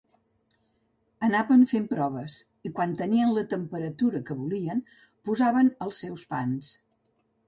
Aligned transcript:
Anaven 1.25 1.65
fent 1.73 1.83
proves 1.91 2.37
i, 2.67 2.71
quan 2.79 2.95
tenien 3.01 3.33
la 3.35 3.43
temperatura 3.51 4.21
que 4.31 4.37
volien, 4.39 4.81
posaven 5.29 5.71
els 5.87 6.01
seus 6.05 6.25
pans. 6.33 6.71